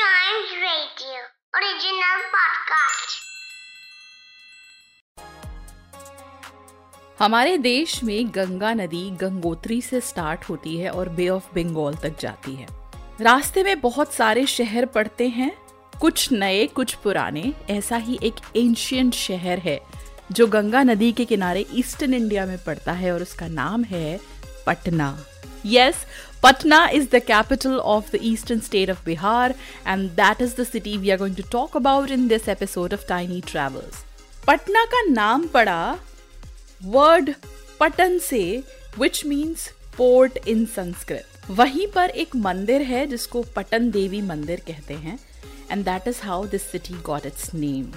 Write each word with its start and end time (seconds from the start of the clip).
Chimes 0.00 0.52
Radio. 0.52 1.16
हमारे 7.18 7.58
देश 7.58 8.04
में 8.04 8.28
गंगा 8.34 8.74
नदी 8.74 9.10
गंगोत्री 9.10 9.82
से 9.82 10.00
स्टार्ट 10.00 10.44
होती 10.44 10.76
है 10.76 10.90
और 10.90 11.08
बे 11.08 11.28
ऑफ़ 11.28 11.54
बंगाल 11.54 11.94
तक 11.94 12.20
जाती 12.20 12.54
है। 12.54 12.66
रास्ते 13.20 13.62
में 13.62 13.80
बहुत 13.80 14.14
सारे 14.14 14.46
शहर 14.46 14.86
पड़ते 14.86 15.28
हैं। 15.28 15.56
कुछ 16.00 16.32
नए, 16.32 16.66
कुछ 16.66 16.94
पुराने। 16.94 17.54
ऐसा 17.70 17.96
ही 17.96 18.18
एक 18.22 18.34
एंशियंट 18.56 19.14
शहर 19.14 19.58
है, 19.58 19.80
जो 20.32 20.46
गंगा 20.46 20.82
नदी 20.82 21.12
के 21.12 21.24
किनारे 21.24 21.66
ईस्टर्न 21.74 22.14
इंडिया 22.14 22.46
में 22.46 22.64
पड़ता 22.64 22.92
है 22.92 23.12
और 23.12 23.22
उसका 23.22 23.46
नाम 23.46 23.84
है 23.84 24.20
Patna. 24.66 25.24
Yes 25.66 26.06
Patna 26.42 26.88
is 26.90 27.08
the 27.08 27.20
capital 27.20 27.82
of 27.82 28.10
the 28.12 28.18
eastern 28.22 28.62
state 28.62 28.88
of 28.88 29.04
Bihar, 29.04 29.54
and 29.84 30.16
that 30.16 30.40
is 30.40 30.54
the 30.54 30.64
city 30.64 30.96
we 30.96 31.10
are 31.12 31.18
going 31.18 31.34
to 31.34 31.42
talk 31.44 31.74
about 31.74 32.10
in 32.10 32.28
this 32.28 32.48
episode 32.48 32.94
of 32.94 33.06
Tiny 33.06 33.42
Travels. 33.42 33.98
Patna 34.46 34.84
का 34.92 35.02
नाम 35.10 35.46
पड़ा 35.54 35.98
वर्ड 36.80 37.30
पटन 37.80 38.18
से 38.18 38.42
which 38.98 39.24
means 39.26 39.68
port 39.96 40.38
in 40.48 40.64
Sanskrit 40.76 41.50
वहीं 41.50 41.86
पर 41.94 42.10
एक 42.24 42.36
मंदिर 42.36 42.82
है 42.92 43.06
जिसको 43.06 43.42
पटन 43.56 43.90
देवी 43.90 44.22
मंदिर 44.22 44.62
कहते 44.66 44.94
हैं 45.04 45.18
and 45.70 45.84
that 45.84 46.08
is 46.08 46.22
how 46.24 46.46
this 46.48 46.70
city 46.70 46.94
got 47.06 47.26
its 47.26 47.54
name 47.54 47.92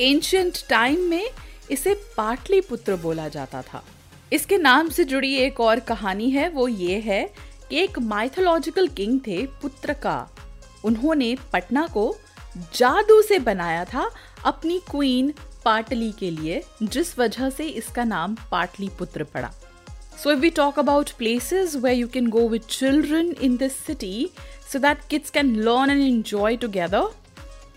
ancient 0.00 0.66
time 0.70 1.08
में 1.10 1.30
इसे 1.70 1.94
पाटलिपुत्र 2.16 2.96
बोला 3.02 3.28
जाता 3.36 3.62
था 3.62 3.84
इसके 4.32 4.56
नाम 4.58 4.88
से 4.90 5.04
जुड़ी 5.04 5.34
एक 5.38 5.60
और 5.60 5.80
कहानी 5.88 6.30
है 6.30 6.48
वो 6.50 6.68
ये 6.68 6.98
है 7.00 7.24
एक 7.72 7.98
माइथोलॉजिकल 7.98 8.88
किंग 8.88 9.18
थे 9.26 9.44
पुत्र 9.62 9.92
का। 10.02 10.16
उन्होंने 10.84 11.36
पटना 11.52 11.86
को 11.86 12.14
जादू 12.74 13.20
से 13.22 13.38
बनाया 13.40 13.84
था 13.84 14.08
अपनी 14.46 14.78
क्वीन 14.90 15.32
पाटली 15.64 16.10
के 16.18 16.30
लिए, 16.30 16.62
जिस 16.82 17.18
वजह 17.18 17.50
से 17.50 17.66
इसका 17.68 18.04
नाम 18.04 18.36
पाटली 18.50 18.88
पुत्र 18.98 19.24
पड़ा। 19.24 19.50
So 20.22 20.34
we 20.36 20.50
talk 20.50 20.78
about 20.78 21.10
places 21.18 21.76
where 21.76 21.92
you 21.92 22.08
can 22.08 22.26
go 22.30 22.48
with 22.48 22.62
children 22.70 23.34
in 23.42 23.56
this 23.56 23.76
city 23.86 24.30
so 24.72 24.78
that 24.78 24.98
kids 25.10 25.30
can 25.30 25.54
learn 25.58 25.90
and 25.90 26.02
enjoy 26.02 26.56
together 26.56 27.08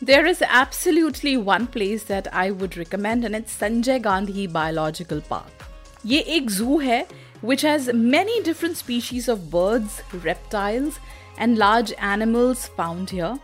there 0.02 0.28
is 0.28 0.44
absolutely 0.44 1.36
one 1.36 1.66
place 1.74 2.08
that 2.08 2.28
I 2.28 2.50
would 2.50 2.74
recommend 2.78 3.26
and 3.26 3.36
it's 3.36 3.58
Sanjay 3.60 4.00
Gandhi 4.00 4.48
biological 4.50 5.22
park 5.30 6.06
ये 6.06 6.20
एक 6.20 6.50
zoo 6.52 6.78
है 6.80 7.06
which 7.43 7.63
has 7.63 7.93
many 7.93 8.41
different 8.43 8.77
species 8.77 9.29
of 9.29 9.51
birds, 9.51 10.03
reptiles, 10.25 11.01
and 11.39 11.59
large 11.59 11.93
animals 11.95 12.67
found 12.69 13.11
here. 13.11 13.39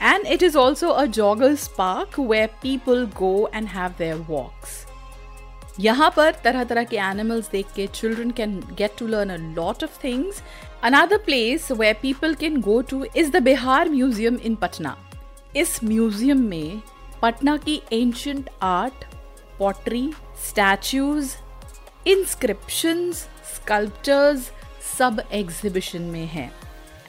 And 0.00 0.26
it 0.26 0.42
is 0.42 0.56
also 0.56 0.94
a 0.94 1.06
joggers 1.08 1.68
park 1.74 2.16
where 2.16 2.48
people 2.62 3.06
go 3.06 3.46
and 3.48 3.68
have 3.68 3.96
their 3.98 4.18
walks. 4.18 4.84
यहाँ 5.80 6.10
पर 6.16 6.32
तरह 6.44 6.64
तरह 6.64 6.84
के 6.84 6.96
animals 6.96 7.50
देख 7.50 7.66
के 7.76 7.86
children 7.94 8.30
can 8.30 8.52
get 8.78 8.90
to 8.98 9.06
learn 9.06 9.30
a 9.30 9.36
lot 9.54 9.82
of 9.84 9.98
things 10.04 10.42
another 10.84 11.18
place 11.24 11.70
where 11.72 11.96
people 12.02 12.34
can 12.42 12.60
go 12.62 12.80
to 12.90 13.04
is 13.16 13.30
the 13.30 13.42
Bihar 13.42 13.88
museum 13.90 14.36
in 14.44 14.54
Patna 14.62 14.96
इस 15.56 15.78
museum 15.84 16.42
में 16.48 16.80
पटना 17.22 17.56
की 17.56 17.80
ancient 17.92 18.50
art 18.62 19.04
pottery 19.58 20.10
statues 20.48 21.34
inscriptions 22.07 23.27
sculptures 23.55 24.51
सब 24.97 25.21
एग्जिबिशन 25.33 26.01
में 26.01 26.25
हैं. 26.27 26.51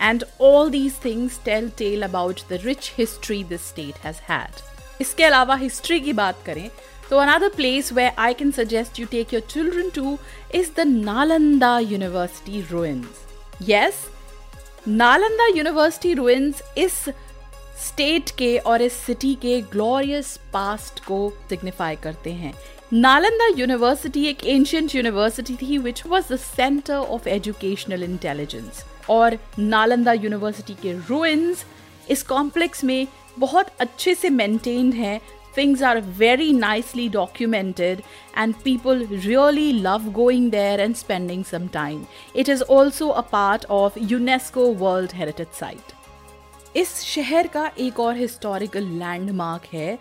And 0.00 0.24
all 0.41 0.70
these 0.70 0.94
things 1.05 1.38
tell 1.44 1.69
tell 1.78 2.02
about 2.02 2.41
the 2.50 2.60
rich 2.64 2.92
history 2.98 3.42
this 3.44 3.69
state 3.69 4.05
has 4.05 4.20
had 4.28 5.00
इसके 5.00 5.24
अलावा 5.24 5.55
history 5.56 6.00
की 6.00 6.12
बात 6.12 6.42
करें 6.47 6.69
तो 7.10 7.19
another 7.19 7.48
place 7.56 7.92
where 7.92 8.09
I 8.19 8.34
can 8.34 8.50
suggest 8.53 9.00
you 9.00 9.06
take 9.10 9.34
your 9.34 9.42
children 9.50 9.91
to 9.94 10.19
is 10.54 10.70
the 10.76 10.87
Nalanda 10.87 11.78
university 11.78 12.60
ruins 12.70 13.25
yes 13.69 14.04
Nalanda 14.88 15.47
university 15.56 16.12
ruins 16.14 16.62
इस 16.78 16.98
state 17.87 18.31
के 18.38 18.56
और 18.59 18.82
इस 18.82 18.93
सिटी 19.06 19.34
के 19.43 19.60
ग्लोरियस 19.72 20.38
पास्ट 20.53 21.00
को 21.04 21.19
सिग्निफाई 21.48 21.97
करते 21.97 22.32
हैं. 22.32 22.54
नालंदा 22.92 23.46
यूनिवर्सिटी 23.58 24.24
एक 24.26 24.44
एंशियंट 24.44 24.94
यूनिवर्सिटी 24.94 25.54
थी 25.56 25.76
which 25.78 26.02
was 26.06 26.32
the 26.32 26.36
centre 26.36 26.94
of 26.94 27.28
educational 27.28 28.02
intelligence 28.02 28.82
और 29.10 29.36
नालंदा 29.58 30.12
यूनिवर्सिटी 30.12 30.74
के 30.82 30.92
रूइंस 31.08 31.64
इस 32.10 32.22
कॉम्प्लेक्स 32.22 32.82
में 32.84 33.06
बहुत 33.38 33.68
अच्छे 33.80 34.14
से 34.14 34.30
मेंटेन्ड 34.30 34.94
हैं। 34.94 35.20
Things 35.56 35.82
are 35.82 36.00
very 36.18 36.52
nicely 36.52 37.08
documented 37.08 38.02
and 38.38 38.54
people 38.64 39.06
really 39.12 39.72
love 39.72 40.10
going 40.12 40.50
there 40.50 40.80
and 40.80 40.94
spending 40.96 41.44
some 41.44 41.68
time 41.68 42.04
it 42.36 42.48
is 42.48 42.62
also 42.62 43.08
a 43.08 43.20
part 43.32 43.66
of 43.70 43.98
UNESCO 44.02 44.66
world 44.74 45.12
heritage 45.14 45.58
site 45.60 46.76
इस 46.76 47.00
शहर 47.04 47.46
का 47.46 47.70
एक 47.78 48.00
और 48.00 48.16
हिस्टोरिकल 48.16 48.82
लैंडमार्क 48.98 49.62
है, 49.72 49.98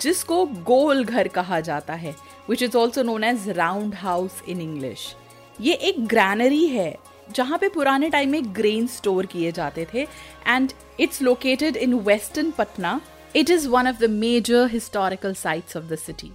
जिसको 0.00 0.44
गोल 0.66 1.04
घर 1.04 1.28
कहा 1.28 1.58
जाता 1.60 1.94
है। 1.94 2.14
Which 2.50 2.62
is 2.62 2.76
also 2.76 3.02
known 3.02 3.24
as 3.24 3.48
round 3.48 3.94
house 3.94 4.42
in 4.48 4.60
English 4.60 5.14
ये 5.60 5.74
एक 5.74 6.06
ग्रैनरी 6.06 6.66
है, 6.66 6.94
जहाँ 7.32 7.58
पे 7.58 7.68
पुराने 7.68 8.08
टाइम 8.10 8.30
में 8.30 8.54
ग्रेन 8.56 8.86
स्टोर 8.86 9.26
किए 9.26 9.52
जाते 9.52 9.86
थे 9.94 10.02
and 10.46 10.72
it's 11.00 11.22
located 11.22 11.76
in 11.76 11.94
western 11.94 12.50
Patna 12.50 13.00
it 13.36 13.50
is 13.50 13.68
one 13.68 13.88
of 13.88 14.00
the 14.00 14.10
major 14.10 14.68
historical 14.70 15.34
sites 15.34 15.76
of 15.76 15.84
the 15.84 15.96
city 15.96 16.30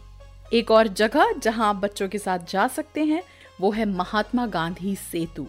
एक 0.54 0.72
और 0.72 0.88
जगह 0.88 1.32
जहाँ 1.34 1.70
आप 1.70 1.76
बच्चों 1.76 2.08
के 2.10 2.18
साथ 2.18 2.40
जा 2.50 2.68
सकते 2.68 3.04
हैं, 3.04 3.22
वो 3.62 3.72
है 3.72 3.86
महात्मा 3.86 4.46
गांधी 4.48 4.96
सेतु, 4.96 5.46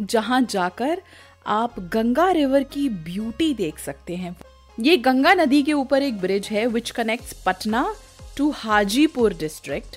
जहाँ 0.00 0.40
जाकर 0.42 1.02
आप 1.46 1.78
गंगा 1.92 2.30
रिवर 2.30 2.62
की 2.62 2.88
ब्यूटी 2.88 3.52
देख 3.54 3.78
सकते 3.78 4.16
हैं। 4.16 4.36
ये 4.78 4.96
गंगा 4.96 5.32
नदी 5.34 5.62
के 5.62 5.72
ऊपर 5.72 6.02
एक 6.02 6.20
ब्रिज 6.20 6.48
है 6.48 6.66
which 6.66 6.90
connects 6.90 7.32
Patna 7.46 7.82
to 8.36 8.50
Hajipur 8.56 9.34
district 9.34 9.96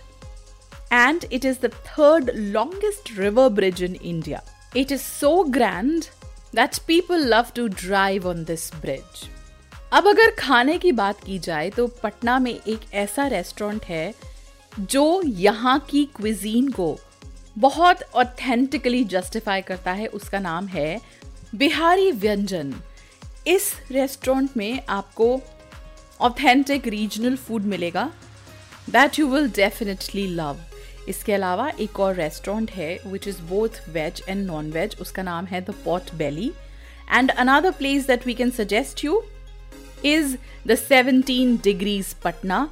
and 0.93 1.25
it 1.33 1.45
is 1.45 1.57
the 1.61 1.71
third 1.87 2.31
longest 2.35 3.17
river 3.17 3.49
bridge 3.49 3.83
in 3.83 3.95
India 3.95 4.43
it 4.77 4.91
is 4.91 5.01
so 5.01 5.43
grand 5.49 6.05
that 6.55 6.79
people 6.87 7.27
love 7.33 7.51
to 7.55 7.67
drive 7.67 8.27
on 8.27 8.43
this 8.43 8.71
bridge 8.75 9.27
अब 9.93 10.07
अगर 10.07 10.31
खाने 10.39 10.77
की 10.77 10.91
बात 10.91 11.23
की 11.23 11.39
जाए 11.39 11.69
तो 11.69 11.87
पटना 12.03 12.39
में 12.39 12.51
एक 12.51 12.93
ऐसा 12.93 13.27
रेस्टोरेंट 13.27 13.85
है 13.85 14.13
जो 14.79 15.21
यहाँ 15.25 15.79
की 15.89 16.03
क्विजीन 16.15 16.69
को 16.71 16.97
बहुत 17.57 18.03
ऑथेंटिकली 18.15 19.03
जस्टिफाई 19.03 19.61
करता 19.61 19.91
है। 19.91 20.07
उसका 20.07 20.39
नाम 20.39 20.67
है 20.67 20.99
बिहारी 21.55 22.11
व्यंजन। 22.11 22.73
इस 23.47 23.73
रेस्टोरेंट 23.91 24.57
में 24.57 24.79
आपको 24.89 25.39
ऑथेंटिक 26.21 26.87
रीजनल 26.87 27.35
फ़ूड 27.37 27.63
मिलेगा। 27.63 28.09
That 28.91 29.19
you 29.19 29.27
will 29.27 29.49
definitely 29.55 30.25
love 30.35 30.59
इसके 31.09 31.33
अलावा 31.33 31.69
एक 31.81 31.99
और 31.99 32.15
रेस्टोरेंट 32.15 32.71
है 32.71 32.97
which 33.05 33.27
is 33.27 33.41
both 33.49 33.81
veg 33.89 34.21
and 34.29 34.45
non 34.45 34.71
veg 34.71 34.95
उसका 35.01 35.23
नाम 35.23 35.45
है 35.45 35.61
the 35.61 35.73
pot 35.85 36.13
belly 36.15 36.51
and 37.11 37.31
another 37.31 37.71
place 37.77 38.07
that 38.07 38.25
we 38.27 38.33
can 38.33 38.51
suggest 38.51 39.03
you 39.05 39.21
is 40.05 40.35
the 40.67 40.75
seventeen 40.77 41.55
degrees 41.63 42.13
Patna 42.23 42.67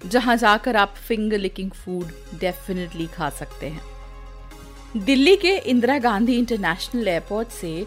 जहाँ 0.00 0.36
जाकर 0.36 0.76
आप 0.76 0.94
फिंगर 1.08 1.38
लिकिंग 1.38 1.70
फ़ूड 1.74 2.10
डेफिनेटली 2.40 3.06
खा 3.14 3.30
सकते 3.38 3.68
हैं। 3.68 5.02
दिल्ली 5.04 5.36
के 5.36 5.56
इंदिरा 5.70 5.98
गांधी 5.98 6.36
इंटरनेशनल 6.38 7.08
एयरपोर्ट 7.08 7.48
से 7.50 7.86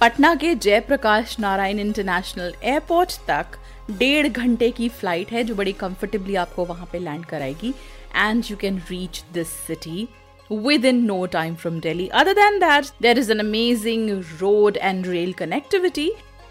पटना 0.00 0.34
के 0.34 0.54
जयप्रकाश 0.54 1.38
नारायण 1.40 1.78
इंटरनेशनल 1.78 2.54
एयरपोर्ट 2.62 3.12
तक 3.28 3.58
डेढ़ 3.91 4.27
घंटे 4.27 4.71
की 4.71 4.89
फ्लाइट 5.01 5.31
है 5.31 5.43
जो 5.43 5.55
बड़ी 5.55 5.73
कंफर्टेबली 5.83 6.35
आपको 6.45 6.65
वहां 6.65 6.85
पे 6.91 6.99
लैंड 6.99 7.25
कराएगी 7.25 7.73
and 8.15 8.43
you 8.49 8.57
can 8.57 8.81
reach 8.89 9.23
this 9.33 9.49
city 9.67 10.07
within 10.51 11.05
no 11.05 11.25
time 11.27 11.55
from 11.55 11.79
Delhi. 11.79 12.11
Other 12.11 12.33
than 12.33 12.59
that, 12.59 12.91
there 12.99 13.17
is 13.17 13.29
an 13.29 13.39
amazing 13.39 14.25
road 14.39 14.77
and 14.77 15.07
rail 15.07 15.33
connectivity, 15.33 16.09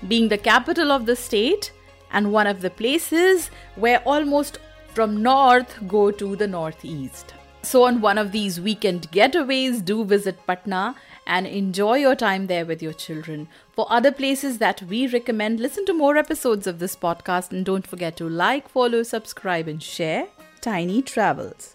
being 0.09 0.29
the 0.29 0.39
capital 0.39 0.91
of 0.91 1.05
the 1.05 1.17
state 1.17 1.73
and 2.11 2.33
one 2.33 2.47
of 2.47 2.63
the 2.63 2.71
places 2.71 3.51
where 3.77 4.01
almost 4.07 4.59
from 4.95 5.23
north 5.23 5.77
go 5.87 6.11
to 6.11 6.35
the 6.35 6.47
northeast. 6.47 7.35
So, 7.66 7.82
on 7.86 8.00
one 8.00 8.20
of 8.20 8.32
these 8.32 8.62
weekend 8.62 9.12
getaways, 9.12 9.84
do 9.84 10.06
visit 10.06 10.46
Patna 10.46 10.96
and 11.26 11.48
enjoy 11.48 11.96
your 11.96 12.14
time 12.14 12.46
there 12.46 12.64
with 12.64 12.84
your 12.84 12.94
children. 12.94 13.48
For 13.72 13.88
other 13.90 14.12
places 14.12 14.60
that 14.60 14.84
we 14.84 15.08
recommend, 15.08 15.60
listen 15.60 15.84
to 15.88 15.94
more 15.94 16.16
episodes 16.16 16.68
of 16.68 16.78
this 16.78 16.96
podcast 16.96 17.52
and 17.52 17.66
don't 17.66 17.88
forget 17.88 18.18
to 18.18 18.30
like, 18.30 18.70
follow, 18.70 19.02
subscribe, 19.02 19.68
and 19.68 19.82
share 19.82 20.28
Tiny 20.62 21.02
Travels. 21.02 21.74